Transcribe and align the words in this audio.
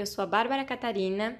eu 0.00 0.06
sou 0.06 0.24
a 0.24 0.26
Bárbara 0.26 0.64
Catarina 0.64 1.38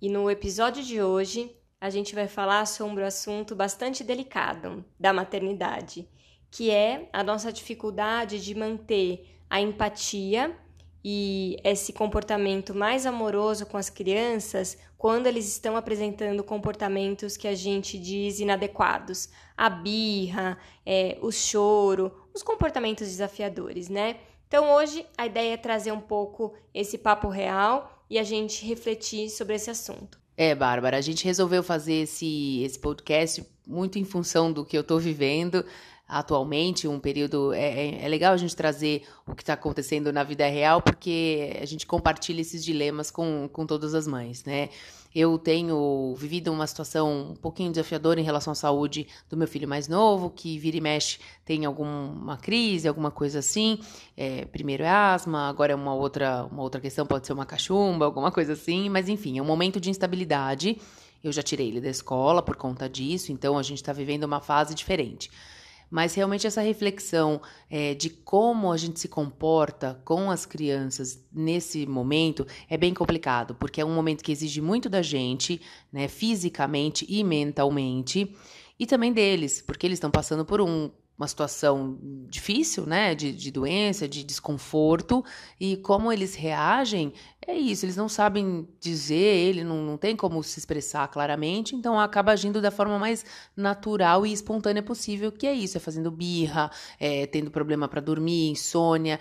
e 0.00 0.08
no 0.08 0.28
episódio 0.28 0.82
de 0.82 1.00
hoje 1.00 1.54
a 1.80 1.88
gente 1.88 2.14
vai 2.14 2.26
falar 2.26 2.66
sobre 2.66 3.02
um 3.02 3.06
assunto 3.06 3.54
bastante 3.54 4.02
delicado 4.02 4.84
da 4.98 5.12
maternidade 5.12 6.08
que 6.50 6.70
é 6.70 7.08
a 7.12 7.22
nossa 7.22 7.52
dificuldade 7.52 8.44
de 8.44 8.54
manter 8.56 9.38
a 9.48 9.60
empatia 9.60 10.56
e 11.04 11.56
esse 11.62 11.92
comportamento 11.92 12.74
mais 12.74 13.06
amoroso 13.06 13.66
com 13.66 13.76
as 13.76 13.88
crianças 13.88 14.76
quando 14.98 15.26
eles 15.26 15.48
estão 15.48 15.76
apresentando 15.76 16.44
comportamentos 16.44 17.36
que 17.36 17.48
a 17.48 17.54
gente 17.54 17.98
diz 17.98 18.38
inadequados. 18.38 19.28
A 19.56 19.68
birra, 19.68 20.58
é, 20.86 21.18
o 21.20 21.32
choro, 21.32 22.28
os 22.32 22.42
comportamentos 22.42 23.08
desafiadores, 23.08 23.88
né? 23.88 24.20
Então 24.52 24.70
hoje 24.74 25.06
a 25.16 25.24
ideia 25.24 25.54
é 25.54 25.56
trazer 25.56 25.92
um 25.92 26.00
pouco 26.00 26.52
esse 26.74 26.98
papo 26.98 27.30
real 27.30 28.04
e 28.10 28.18
a 28.18 28.22
gente 28.22 28.66
refletir 28.66 29.30
sobre 29.30 29.54
esse 29.54 29.70
assunto. 29.70 30.20
É, 30.36 30.54
Bárbara, 30.54 30.98
a 30.98 31.00
gente 31.00 31.24
resolveu 31.24 31.62
fazer 31.62 32.02
esse, 32.02 32.62
esse 32.62 32.78
podcast 32.78 33.42
muito 33.66 33.98
em 33.98 34.04
função 34.04 34.52
do 34.52 34.62
que 34.62 34.76
eu 34.76 34.82
estou 34.82 34.98
vivendo 35.00 35.64
atualmente, 36.12 36.86
um 36.86 37.00
período. 37.00 37.52
É, 37.54 37.60
é, 37.60 38.04
é, 38.04 38.08
legal 38.08 38.34
a 38.34 38.36
gente 38.36 38.54
trazer 38.54 39.02
o 39.26 39.34
que 39.34 39.42
está 39.42 39.54
acontecendo 39.54 40.12
na 40.12 40.22
vida 40.22 40.46
real, 40.46 40.82
porque 40.82 41.58
a 41.60 41.64
gente 41.64 41.86
compartilha 41.86 42.42
esses 42.42 42.62
dilemas 42.62 43.10
com, 43.10 43.48
com 43.50 43.66
todas 43.66 43.94
as 43.94 44.06
mães, 44.06 44.44
né? 44.44 44.68
Eu 45.14 45.38
tenho 45.38 46.14
vivido 46.16 46.50
uma 46.50 46.66
situação 46.66 47.32
um 47.32 47.36
pouquinho 47.36 47.70
desafiadora 47.70 48.18
em 48.18 48.22
relação 48.22 48.52
à 48.52 48.54
saúde 48.54 49.06
do 49.28 49.36
meu 49.36 49.46
filho 49.46 49.68
mais 49.68 49.86
novo, 49.86 50.30
que 50.30 50.58
vira 50.58 50.76
e 50.76 50.80
mexe 50.80 51.18
tem 51.44 51.66
alguma 51.66 52.38
crise, 52.38 52.88
alguma 52.88 53.10
coisa 53.10 53.40
assim. 53.40 53.78
É, 54.16 54.46
primeiro 54.46 54.82
é 54.82 54.88
asma, 54.88 55.48
agora 55.48 55.72
é 55.72 55.74
uma 55.74 55.94
outra, 55.94 56.44
uma 56.50 56.62
outra 56.62 56.80
questão, 56.80 57.06
pode 57.06 57.26
ser 57.26 57.34
uma 57.34 57.44
cachumba, 57.44 58.06
alguma 58.06 58.30
coisa 58.32 58.54
assim, 58.54 58.88
mas 58.88 59.08
enfim, 59.08 59.38
é 59.38 59.42
um 59.42 59.46
momento 59.46 59.78
de 59.78 59.90
instabilidade. 59.90 60.78
Eu 61.22 61.30
já 61.30 61.42
tirei 61.42 61.68
ele 61.68 61.80
da 61.80 61.90
escola 61.90 62.42
por 62.42 62.56
conta 62.56 62.88
disso, 62.88 63.32
então 63.32 63.58
a 63.58 63.62
gente 63.62 63.78
está 63.78 63.92
vivendo 63.92 64.24
uma 64.24 64.40
fase 64.40 64.74
diferente 64.74 65.30
mas 65.92 66.14
realmente 66.14 66.46
essa 66.46 66.62
reflexão 66.62 67.38
é, 67.68 67.92
de 67.92 68.08
como 68.08 68.72
a 68.72 68.78
gente 68.78 68.98
se 68.98 69.08
comporta 69.08 70.00
com 70.06 70.30
as 70.30 70.46
crianças 70.46 71.22
nesse 71.30 71.86
momento 71.86 72.46
é 72.66 72.78
bem 72.78 72.94
complicado, 72.94 73.54
porque 73.54 73.78
é 73.78 73.84
um 73.84 73.94
momento 73.94 74.24
que 74.24 74.32
exige 74.32 74.62
muito 74.62 74.88
da 74.88 75.02
gente, 75.02 75.60
né, 75.92 76.08
fisicamente 76.08 77.04
e 77.06 77.22
mentalmente, 77.22 78.34
e 78.78 78.86
também 78.86 79.12
deles, 79.12 79.60
porque 79.60 79.86
eles 79.86 79.96
estão 79.96 80.10
passando 80.10 80.46
por 80.46 80.62
um 80.62 80.90
uma 81.22 81.28
situação 81.28 81.98
difícil, 82.28 82.84
né, 82.84 83.14
de, 83.14 83.32
de 83.32 83.50
doença, 83.50 84.08
de 84.08 84.24
desconforto, 84.24 85.24
e 85.58 85.76
como 85.76 86.12
eles 86.12 86.34
reagem, 86.34 87.12
é 87.46 87.54
isso, 87.54 87.84
eles 87.84 87.96
não 87.96 88.08
sabem 88.08 88.68
dizer, 88.80 89.14
ele 89.14 89.62
não, 89.62 89.82
não 89.82 89.96
tem 89.96 90.16
como 90.16 90.42
se 90.42 90.58
expressar 90.58 91.06
claramente, 91.08 91.76
então 91.76 91.98
acaba 91.98 92.32
agindo 92.32 92.60
da 92.60 92.70
forma 92.72 92.98
mais 92.98 93.24
natural 93.56 94.26
e 94.26 94.32
espontânea 94.32 94.82
possível, 94.82 95.30
que 95.30 95.46
é 95.46 95.54
isso, 95.54 95.76
é 95.76 95.80
fazendo 95.80 96.10
birra, 96.10 96.70
é, 96.98 97.26
tendo 97.26 97.50
problema 97.50 97.88
para 97.88 98.00
dormir, 98.00 98.50
insônia, 98.50 99.20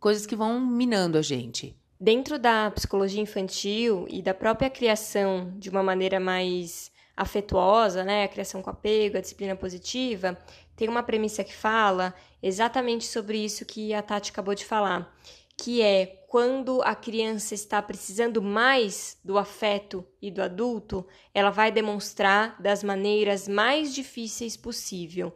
coisas 0.00 0.26
que 0.26 0.34
vão 0.34 0.60
minando 0.60 1.16
a 1.16 1.22
gente. 1.22 1.76
Dentro 1.98 2.38
da 2.38 2.70
psicologia 2.72 3.22
infantil 3.22 4.06
e 4.10 4.20
da 4.20 4.34
própria 4.34 4.68
criação 4.68 5.52
de 5.56 5.70
uma 5.70 5.82
maneira 5.82 6.20
mais 6.20 6.90
afetuosa, 7.16 8.04
né, 8.04 8.24
a 8.24 8.28
criação 8.28 8.60
com 8.60 8.68
apego, 8.68 9.16
a 9.16 9.20
disciplina 9.20 9.56
positiva, 9.56 10.36
tem 10.76 10.88
uma 10.88 11.02
premissa 11.02 11.42
que 11.42 11.54
fala 11.54 12.14
exatamente 12.42 13.04
sobre 13.06 13.38
isso 13.38 13.64
que 13.64 13.94
a 13.94 14.02
Tati 14.02 14.30
acabou 14.30 14.54
de 14.54 14.64
falar, 14.64 15.12
que 15.56 15.80
é 15.80 16.22
quando 16.28 16.82
a 16.82 16.94
criança 16.94 17.54
está 17.54 17.80
precisando 17.80 18.42
mais 18.42 19.18
do 19.24 19.38
afeto 19.38 20.06
e 20.20 20.30
do 20.30 20.42
adulto, 20.42 21.06
ela 21.32 21.50
vai 21.50 21.72
demonstrar 21.72 22.60
das 22.60 22.84
maneiras 22.84 23.48
mais 23.48 23.94
difíceis 23.94 24.54
possível. 24.54 25.32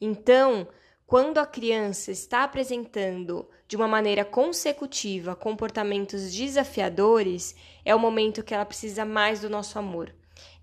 Então, 0.00 0.66
quando 1.06 1.38
a 1.38 1.46
criança 1.46 2.10
está 2.10 2.42
apresentando 2.42 3.48
de 3.68 3.76
uma 3.76 3.86
maneira 3.86 4.24
consecutiva 4.24 5.36
comportamentos 5.36 6.32
desafiadores, 6.32 7.54
é 7.84 7.94
o 7.94 7.98
momento 7.98 8.42
que 8.42 8.54
ela 8.54 8.64
precisa 8.64 9.04
mais 9.04 9.40
do 9.40 9.48
nosso 9.48 9.78
amor. 9.78 10.12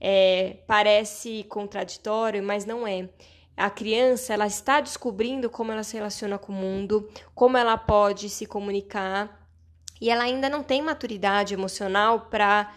É, 0.01 0.57
parece 0.67 1.45
contraditório, 1.47 2.43
mas 2.43 2.65
não 2.65 2.85
é 2.85 3.07
a 3.57 3.71
criança 3.71 4.33
ela 4.33 4.45
está 4.45 4.79
descobrindo 4.79 5.49
como 5.49 5.71
ela 5.71 5.83
se 5.83 5.95
relaciona 5.95 6.37
com 6.37 6.53
o 6.53 6.55
mundo, 6.55 7.09
como 7.33 7.57
ela 7.57 7.75
pode 7.75 8.29
se 8.29 8.45
comunicar, 8.45 9.49
e 9.99 10.11
ela 10.11 10.23
ainda 10.23 10.47
não 10.47 10.61
tem 10.61 10.79
maturidade 10.81 11.55
emocional 11.55 12.27
para 12.29 12.71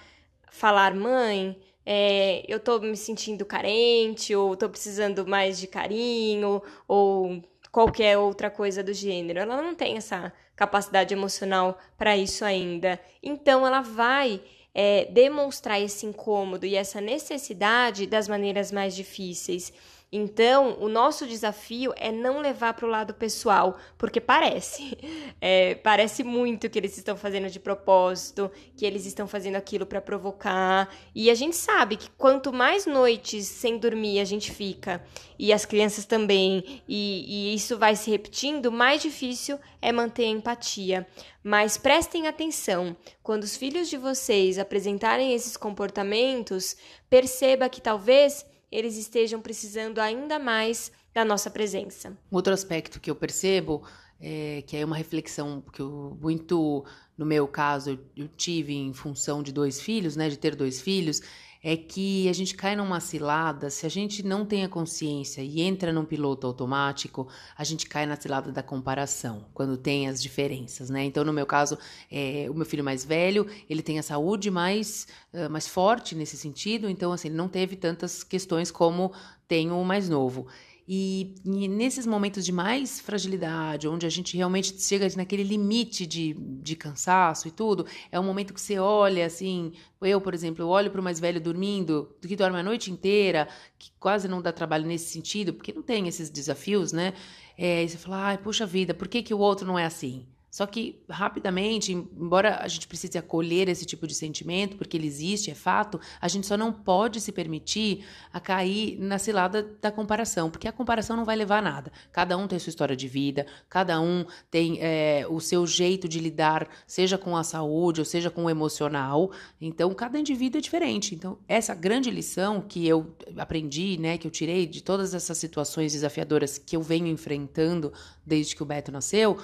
falar, 0.50 0.94
mãe, 0.94 1.60
é, 1.84 2.44
eu 2.48 2.56
estou 2.56 2.80
me 2.80 2.96
sentindo 2.96 3.44
carente, 3.44 4.34
ou 4.34 4.54
estou 4.54 4.70
precisando 4.70 5.26
mais 5.26 5.58
de 5.58 5.66
carinho, 5.66 6.62
ou 6.88 7.42
qualquer 7.70 8.16
outra 8.18 8.50
coisa 8.50 8.82
do 8.82 8.92
gênero. 8.92 9.38
Ela 9.38 9.60
não 9.60 9.74
tem 9.74 9.96
essa 9.96 10.32
capacidade 10.56 11.12
emocional 11.12 11.78
para 11.96 12.16
isso 12.16 12.44
ainda. 12.44 12.98
Então, 13.22 13.66
ela 13.66 13.80
vai 13.80 14.42
é, 14.74 15.06
demonstrar 15.06 15.80
esse 15.80 16.06
incômodo 16.06 16.66
e 16.66 16.74
essa 16.74 17.00
necessidade 17.00 18.06
das 18.06 18.28
maneiras 18.28 18.72
mais 18.72 18.94
difíceis. 18.94 19.72
Então, 20.12 20.76
o 20.80 20.88
nosso 20.88 21.24
desafio 21.24 21.94
é 21.96 22.10
não 22.10 22.40
levar 22.40 22.74
para 22.74 22.84
o 22.84 22.88
lado 22.88 23.14
pessoal, 23.14 23.78
porque 23.96 24.20
parece, 24.20 24.98
é, 25.40 25.76
parece 25.76 26.24
muito 26.24 26.68
que 26.68 26.76
eles 26.76 26.98
estão 26.98 27.16
fazendo 27.16 27.48
de 27.48 27.60
propósito, 27.60 28.50
que 28.76 28.84
eles 28.84 29.06
estão 29.06 29.28
fazendo 29.28 29.54
aquilo 29.54 29.86
para 29.86 30.00
provocar. 30.00 30.92
E 31.14 31.30
a 31.30 31.34
gente 31.34 31.54
sabe 31.54 31.96
que 31.96 32.10
quanto 32.18 32.52
mais 32.52 32.86
noites 32.86 33.46
sem 33.46 33.78
dormir 33.78 34.18
a 34.18 34.24
gente 34.24 34.50
fica, 34.50 35.00
e 35.38 35.52
as 35.52 35.64
crianças 35.64 36.04
também, 36.04 36.82
e, 36.88 37.52
e 37.52 37.54
isso 37.54 37.78
vai 37.78 37.94
se 37.94 38.10
repetindo, 38.10 38.72
mais 38.72 39.00
difícil 39.00 39.60
é 39.80 39.92
manter 39.92 40.24
a 40.24 40.28
empatia. 40.28 41.06
Mas 41.42 41.78
prestem 41.78 42.26
atenção, 42.26 42.96
quando 43.22 43.44
os 43.44 43.56
filhos 43.56 43.88
de 43.88 43.96
vocês 43.96 44.58
apresentarem 44.58 45.32
esses 45.32 45.56
comportamentos, 45.56 46.76
perceba 47.08 47.68
que 47.68 47.80
talvez 47.80 48.44
eles 48.70 48.96
estejam 48.96 49.40
precisando 49.40 49.98
ainda 49.98 50.38
mais 50.38 50.92
da 51.12 51.24
nossa 51.24 51.50
presença. 51.50 52.16
Outro 52.30 52.52
aspecto 52.52 53.00
que 53.00 53.10
eu 53.10 53.16
percebo 53.16 53.82
é 54.20 54.62
que 54.66 54.76
é 54.76 54.84
uma 54.84 54.96
reflexão 54.96 55.62
que 55.72 55.80
eu 55.80 56.16
muito 56.20 56.84
no 57.20 57.26
meu 57.26 57.46
caso 57.46 57.98
eu, 58.16 58.26
tive 58.28 58.74
em 58.74 58.94
função 58.94 59.42
de 59.42 59.52
dois 59.52 59.78
filhos, 59.78 60.16
né, 60.16 60.30
de 60.30 60.38
ter 60.38 60.56
dois 60.56 60.80
filhos, 60.80 61.20
é 61.62 61.76
que 61.76 62.26
a 62.30 62.32
gente 62.32 62.54
cai 62.54 62.74
numa 62.74 62.98
cilada, 62.98 63.68
se 63.68 63.84
a 63.84 63.90
gente 63.90 64.22
não 64.22 64.46
tem 64.46 64.64
a 64.64 64.68
consciência 64.70 65.42
e 65.42 65.60
entra 65.60 65.92
num 65.92 66.06
piloto 66.06 66.46
automático, 66.46 67.28
a 67.54 67.62
gente 67.62 67.86
cai 67.86 68.06
na 68.06 68.16
cilada 68.16 68.50
da 68.50 68.62
comparação, 68.62 69.44
quando 69.52 69.76
tem 69.76 70.08
as 70.08 70.22
diferenças, 70.22 70.88
né? 70.88 71.04
Então, 71.04 71.22
no 71.22 71.34
meu 71.34 71.44
caso, 71.44 71.76
é, 72.10 72.46
o 72.48 72.54
meu 72.54 72.64
filho 72.64 72.82
mais 72.82 73.04
velho, 73.04 73.46
ele 73.68 73.82
tem 73.82 73.98
a 73.98 74.02
saúde 74.02 74.50
mais, 74.50 75.06
uh, 75.34 75.50
mais 75.50 75.68
forte 75.68 76.14
nesse 76.14 76.38
sentido, 76.38 76.88
então, 76.88 77.12
assim, 77.12 77.28
ele 77.28 77.36
não 77.36 77.48
teve 77.48 77.76
tantas 77.76 78.24
questões 78.24 78.70
como 78.70 79.12
tem 79.46 79.70
o 79.70 79.84
mais 79.84 80.08
novo. 80.08 80.46
E, 80.92 81.36
e, 81.44 81.68
nesses 81.68 82.04
momentos 82.04 82.44
de 82.44 82.50
mais 82.50 82.98
fragilidade, 82.98 83.86
onde 83.86 84.04
a 84.06 84.08
gente 84.08 84.36
realmente 84.36 84.76
chega 84.76 85.06
naquele 85.16 85.44
limite 85.44 86.04
de, 86.04 86.34
de 86.34 86.74
cansaço 86.74 87.46
e 87.46 87.52
tudo, 87.52 87.86
é 88.10 88.18
um 88.18 88.24
momento 88.24 88.52
que 88.52 88.60
você 88.60 88.76
olha 88.76 89.24
assim. 89.24 89.72
Eu, 90.02 90.20
por 90.20 90.34
exemplo, 90.34 90.64
eu 90.64 90.68
olho 90.68 90.90
para 90.90 91.00
o 91.00 91.04
mais 91.04 91.20
velho 91.20 91.40
dormindo, 91.40 92.12
que 92.20 92.34
dorme 92.34 92.58
a 92.58 92.62
noite 92.64 92.90
inteira, 92.90 93.46
que 93.78 93.92
quase 94.00 94.26
não 94.26 94.42
dá 94.42 94.50
trabalho 94.52 94.84
nesse 94.84 95.12
sentido, 95.12 95.54
porque 95.54 95.72
não 95.72 95.82
tem 95.82 96.08
esses 96.08 96.28
desafios, 96.28 96.90
né? 96.90 97.14
É, 97.56 97.84
e 97.84 97.88
você 97.88 97.96
fala, 97.96 98.24
ai, 98.24 98.38
puxa 98.38 98.66
vida, 98.66 98.92
por 98.92 99.06
que, 99.06 99.22
que 99.22 99.32
o 99.32 99.38
outro 99.38 99.64
não 99.64 99.78
é 99.78 99.84
assim? 99.84 100.26
Só 100.50 100.66
que, 100.66 101.00
rapidamente, 101.08 101.92
embora 101.92 102.58
a 102.60 102.66
gente 102.66 102.88
precise 102.88 103.16
acolher 103.16 103.68
esse 103.68 103.86
tipo 103.86 104.06
de 104.06 104.14
sentimento, 104.14 104.76
porque 104.76 104.96
ele 104.96 105.06
existe, 105.06 105.50
é 105.50 105.54
fato, 105.54 106.00
a 106.20 106.26
gente 106.26 106.46
só 106.46 106.56
não 106.56 106.72
pode 106.72 107.20
se 107.20 107.30
permitir 107.30 108.04
a 108.32 108.40
cair 108.40 108.98
na 108.98 109.18
cilada 109.18 109.62
da 109.80 109.92
comparação, 109.92 110.50
porque 110.50 110.66
a 110.66 110.72
comparação 110.72 111.16
não 111.16 111.24
vai 111.24 111.36
levar 111.36 111.58
a 111.58 111.62
nada. 111.62 111.92
Cada 112.10 112.36
um 112.36 112.48
tem 112.48 112.58
sua 112.58 112.70
história 112.70 112.96
de 112.96 113.06
vida, 113.06 113.46
cada 113.68 114.00
um 114.00 114.24
tem 114.50 114.78
é, 114.80 115.24
o 115.28 115.40
seu 115.40 115.66
jeito 115.66 116.08
de 116.08 116.18
lidar, 116.18 116.68
seja 116.86 117.16
com 117.16 117.36
a 117.36 117.44
saúde 117.44 118.00
ou 118.00 118.04
seja 118.04 118.28
com 118.28 118.44
o 118.44 118.50
emocional. 118.50 119.30
Então, 119.60 119.94
cada 119.94 120.18
indivíduo 120.18 120.58
é 120.58 120.60
diferente. 120.60 121.14
Então, 121.14 121.38
essa 121.46 121.74
grande 121.74 122.10
lição 122.10 122.60
que 122.60 122.86
eu 122.86 123.14
aprendi, 123.36 123.96
né, 123.98 124.18
que 124.18 124.26
eu 124.26 124.30
tirei 124.32 124.66
de 124.66 124.82
todas 124.82 125.14
essas 125.14 125.38
situações 125.38 125.92
desafiadoras 125.92 126.58
que 126.58 126.76
eu 126.76 126.82
venho 126.82 127.06
enfrentando 127.06 127.92
desde 128.26 128.56
que 128.56 128.62
o 128.62 128.66
Beto 128.66 128.90
nasceu, 128.90 129.38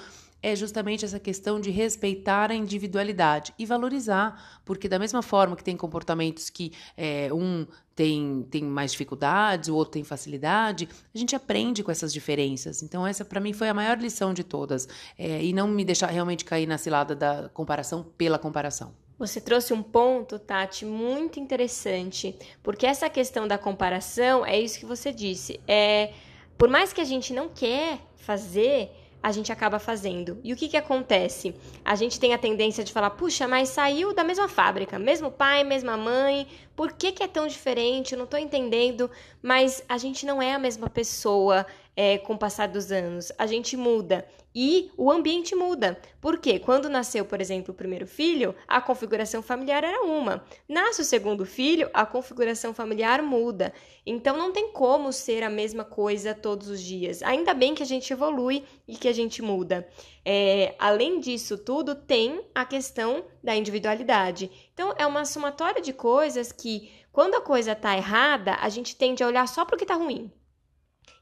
é 0.47 0.55
justamente 0.55 1.03
essa 1.03 1.19
questão 1.19 1.59
de 1.59 1.69
respeitar 1.69 2.51
a 2.51 2.55
individualidade 2.55 3.53
e 3.59 3.65
valorizar, 3.65 4.61
porque 4.63 4.87
da 4.87 4.97
mesma 4.97 5.21
forma 5.21 5.57
que 5.57 5.63
tem 5.63 5.75
comportamentos 5.75 6.49
que 6.49 6.71
é, 6.95 7.29
um 7.33 7.67
tem, 7.93 8.47
tem 8.49 8.63
mais 8.63 8.91
dificuldades, 8.91 9.67
o 9.67 9.75
outro 9.75 9.93
tem 9.93 10.03
facilidade, 10.05 10.87
a 11.13 11.17
gente 11.17 11.35
aprende 11.35 11.83
com 11.83 11.91
essas 11.91 12.13
diferenças. 12.13 12.81
Então, 12.81 13.05
essa 13.05 13.25
para 13.25 13.41
mim 13.41 13.51
foi 13.51 13.67
a 13.67 13.73
maior 13.73 13.97
lição 13.97 14.33
de 14.33 14.43
todas, 14.43 14.87
é, 15.17 15.43
e 15.43 15.51
não 15.51 15.67
me 15.67 15.83
deixar 15.83 16.07
realmente 16.07 16.45
cair 16.45 16.65
na 16.65 16.77
cilada 16.77 17.13
da 17.13 17.49
comparação 17.49 18.05
pela 18.17 18.39
comparação. 18.39 18.93
Você 19.19 19.41
trouxe 19.41 19.73
um 19.73 19.81
ponto, 19.81 20.37
Tati, 20.39 20.85
muito 20.85 21.39
interessante, 21.39 22.35
porque 22.63 22.85
essa 22.85 23.09
questão 23.09 23.47
da 23.47 23.57
comparação 23.57 24.45
é 24.45 24.57
isso 24.57 24.79
que 24.79 24.85
você 24.85 25.11
disse. 25.11 25.59
É, 25.67 26.13
por 26.57 26.69
mais 26.69 26.93
que 26.93 27.01
a 27.01 27.05
gente 27.05 27.33
não 27.33 27.49
quer 27.49 27.99
fazer, 28.15 28.91
a 29.21 29.31
gente 29.31 29.51
acaba 29.51 29.79
fazendo. 29.79 30.39
E 30.43 30.53
o 30.53 30.55
que, 30.55 30.67
que 30.69 30.77
acontece? 30.77 31.55
A 31.83 31.95
gente 31.95 32.19
tem 32.19 32.33
a 32.33 32.37
tendência 32.37 32.83
de 32.83 32.93
falar, 32.93 33.09
puxa, 33.11 33.47
mas 33.47 33.69
saiu 33.69 34.13
da 34.13 34.23
mesma 34.23 34.47
fábrica, 34.47 34.99
mesmo 34.99 35.31
pai, 35.31 35.63
mesma 35.63 35.97
mãe, 35.97 36.47
por 36.75 36.93
que, 36.93 37.11
que 37.11 37.23
é 37.23 37.27
tão 37.27 37.47
diferente? 37.47 38.13
Eu 38.13 38.17
não 38.17 38.25
estou 38.25 38.39
entendendo, 38.39 39.09
mas 39.41 39.83
a 39.89 39.97
gente 39.97 40.25
não 40.25 40.41
é 40.41 40.53
a 40.53 40.59
mesma 40.59 40.89
pessoa 40.89 41.65
é, 41.97 42.19
com 42.19 42.35
o 42.35 42.37
passar 42.37 42.67
dos 42.67 42.91
anos. 42.91 43.31
A 43.39 43.47
gente 43.47 43.75
muda 43.75 44.27
e 44.53 44.91
o 44.95 45.11
ambiente 45.11 45.55
muda. 45.55 45.99
Por 46.21 46.37
quê? 46.37 46.59
Quando 46.59 46.87
nasceu, 46.87 47.25
por 47.25 47.41
exemplo, 47.41 47.73
o 47.73 47.77
primeiro 47.77 48.05
filho, 48.05 48.53
a 48.67 48.79
configuração 48.79 49.41
familiar 49.41 49.83
era 49.83 50.03
uma. 50.03 50.43
Nasce 50.69 51.01
o 51.01 51.05
segundo 51.05 51.43
filho, 51.43 51.89
a 51.91 52.05
configuração 52.05 52.71
familiar 52.71 53.23
muda. 53.23 53.73
Então 54.05 54.37
não 54.37 54.51
tem 54.51 54.71
como 54.71 55.11
ser 55.11 55.41
a 55.41 55.49
mesma 55.49 55.83
coisa 55.83 56.35
todos 56.35 56.69
os 56.69 56.81
dias. 56.81 57.23
Ainda 57.23 57.55
bem 57.55 57.73
que 57.73 57.81
a 57.81 57.85
gente 57.85 58.13
evolui 58.13 58.63
e 58.87 58.95
que 58.95 59.07
a 59.07 59.13
gente 59.13 59.41
muda. 59.41 59.87
É, 60.23 60.75
além 60.77 61.19
disso 61.19 61.57
tudo, 61.57 61.95
tem 61.95 62.41
a 62.53 62.63
questão 62.63 63.25
da 63.43 63.55
individualidade. 63.55 64.51
Então 64.71 64.93
é 64.99 65.05
uma 65.05 65.25
somatória 65.25 65.81
de 65.81 65.93
coisas 65.93 66.51
que, 66.51 66.91
quando 67.11 67.33
a 67.33 67.41
coisa 67.41 67.71
está 67.71 67.97
errada, 67.97 68.55
a 68.61 68.69
gente 68.69 68.95
tende 68.95 69.23
a 69.23 69.27
olhar 69.27 69.47
só 69.47 69.65
para 69.65 69.75
o 69.75 69.77
que 69.77 69.83
está 69.83 69.95
ruim. 69.95 70.31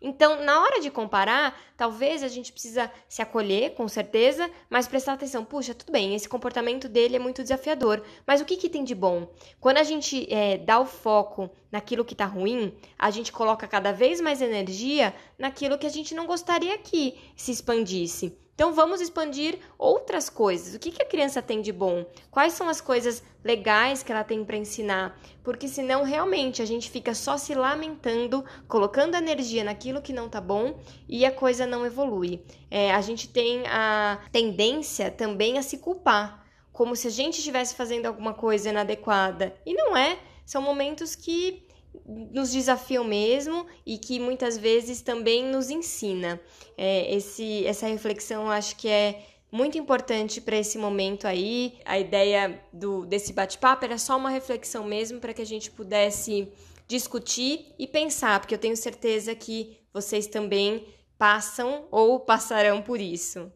Então, 0.08 0.44
na 0.44 0.62
hora 0.62 0.80
de 0.80 0.92
comparar, 0.92 1.60
talvez 1.76 2.22
a 2.22 2.28
gente 2.28 2.52
precisa 2.52 2.92
se 3.10 3.24
acolher, 3.24 3.74
com 3.74 3.88
certeza, 3.88 4.48
mas 4.70 4.88
prestar 4.88 5.14
atenção. 5.14 5.44
Puxa, 5.44 5.74
tudo 5.74 5.92
bem, 5.92 6.14
esse 6.14 6.30
comportamento 6.30 6.88
dele 6.88 7.16
é 7.16 7.20
muito 7.20 7.42
desafiador, 7.42 8.04
mas 8.24 8.40
o 8.40 8.46
que, 8.46 8.56
que 8.56 8.70
tem 8.70 8.84
de 8.84 8.94
bom? 8.94 9.28
Quando 9.60 9.78
a 9.78 9.84
gente 9.84 10.32
é, 10.32 10.60
dá 10.60 10.80
o 10.80 10.86
foco 10.86 11.50
naquilo 11.72 12.06
que 12.06 12.14
está 12.14 12.26
ruim, 12.26 12.78
a 13.00 13.10
gente 13.10 13.32
coloca 13.32 13.68
cada 13.68 13.92
vez 13.92 14.22
mais 14.22 14.44
energia 14.44 15.12
naquilo 15.40 15.76
que 15.76 15.88
a 15.88 15.92
gente 15.92 16.14
não 16.14 16.28
gostaria 16.28 16.78
que 16.78 17.20
se 17.36 17.52
expandisse. 17.52 18.38
Então 18.56 18.74
vamos 18.74 19.02
expandir 19.02 19.60
outras 19.78 20.30
coisas. 20.30 20.74
O 20.74 20.80
que, 20.80 20.90
que 20.90 21.04
a 21.04 21.06
criança 21.06 21.42
tem 21.42 21.62
de 21.62 21.74
bom? 21.74 22.06
Quais 22.32 22.54
são 22.54 22.70
as 22.70 22.80
coisas 22.80 23.22
legais 23.44 24.02
que 24.02 24.14
ela 24.14 24.24
tem 24.24 24.46
para 24.46 24.56
ensinar? 24.56 25.20
Porque 25.44 25.68
senão 25.68 26.04
realmente 26.04 26.62
a 26.62 26.66
gente 26.66 26.90
fica 26.90 27.14
só 27.14 27.38
se 27.38 27.54
lamentando, 27.54 28.46
colocando 28.66 29.16
energia 29.16 29.62
naquilo 29.62 30.02
que 30.02 30.14
não 30.14 30.30
tá 30.30 30.40
bom 30.40 30.80
e 31.08 31.26
a 31.26 31.34
coisa 31.34 31.68
não 31.68 31.86
evolui. 31.86 32.42
É, 32.72 32.94
a 32.94 33.02
gente 33.02 33.28
tem 33.28 33.68
a 33.68 34.22
tendência 34.32 35.12
também 35.12 35.58
a 35.58 35.62
se 35.62 35.80
culpar, 35.80 36.46
como 36.72 36.96
se 36.96 37.08
a 37.08 37.12
gente 37.12 37.40
estivesse 37.40 37.76
fazendo 37.76 38.06
alguma 38.06 38.34
coisa 38.34 38.70
inadequada. 38.70 39.54
E 39.66 39.74
não 39.74 39.98
é. 39.98 40.18
São 40.46 40.62
momentos 40.62 41.14
que 41.14 41.66
nos 42.06 42.52
desafiam 42.52 43.04
mesmo 43.04 43.66
e 43.86 43.98
que 43.98 44.20
muitas 44.20 44.58
vezes 44.58 45.02
também 45.02 45.46
nos 45.46 45.70
ensina. 45.70 46.40
É, 46.78 47.14
esse, 47.16 47.66
essa 47.66 47.88
reflexão 47.88 48.50
acho 48.50 48.76
que 48.76 48.88
é 48.88 49.24
muito 49.52 49.78
importante 49.78 50.42
para 50.42 50.58
esse 50.58 50.78
momento 50.78 51.28
aí. 51.28 51.78
A 51.86 51.98
ideia 52.00 52.62
do, 52.74 53.06
desse 53.06 53.32
bate-papo 53.34 53.86
era 53.86 53.98
só 53.98 54.18
uma 54.18 54.30
reflexão 54.30 54.84
mesmo 54.84 55.20
para 55.20 55.34
que 55.34 55.42
a 55.42 55.46
gente 55.46 55.72
pudesse 55.72 56.52
discutir 56.88 57.74
e 57.80 57.88
pensar, 57.88 58.40
porque 58.40 58.54
eu 58.54 58.60
tenho 58.60 58.76
certeza 58.76 59.34
que 59.34 59.78
vocês 59.94 60.28
também 60.28 60.86
passam 61.18 61.88
ou 61.90 62.20
passarão 62.20 62.82
por 62.82 63.00
isso. 63.00 63.52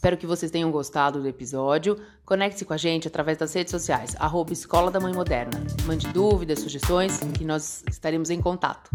Espero 0.00 0.16
que 0.16 0.26
vocês 0.26 0.50
tenham 0.50 0.70
gostado 0.70 1.20
do 1.20 1.28
episódio. 1.28 1.94
Conecte-se 2.24 2.64
com 2.64 2.72
a 2.72 2.78
gente 2.78 3.06
através 3.06 3.36
das 3.36 3.52
redes 3.52 3.70
sociais, 3.70 4.16
arroba 4.18 4.50
Escola 4.50 4.90
da 4.90 4.98
Mãe 4.98 5.12
Moderna. 5.12 5.62
Mande 5.84 6.08
dúvidas, 6.08 6.60
sugestões, 6.60 7.20
que 7.36 7.44
nós 7.44 7.84
estaremos 7.86 8.30
em 8.30 8.40
contato. 8.40 8.90